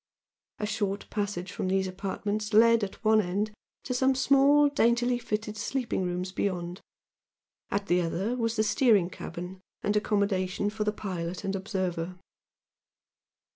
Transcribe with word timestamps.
A 0.57 0.65
short 0.65 1.07
passage 1.11 1.51
from 1.51 1.67
these 1.67 1.85
apartments 1.85 2.55
led 2.55 2.83
at 2.83 3.05
one 3.05 3.21
end 3.21 3.51
to 3.83 3.93
some 3.93 4.15
small, 4.15 4.67
daintily 4.67 5.19
fitted 5.19 5.55
sleeping 5.57 6.01
rooms 6.05 6.31
beyond, 6.31 6.81
at 7.69 7.85
the 7.85 8.01
other 8.01 8.35
was 8.35 8.55
the 8.55 8.63
steering 8.63 9.11
cabin 9.11 9.61
and 9.83 9.95
accommodation 9.95 10.71
for 10.71 10.85
the 10.85 10.91
pilot 10.91 11.43
and 11.43 11.55
observer. 11.55 12.17